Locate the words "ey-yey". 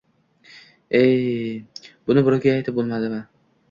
1.01-1.61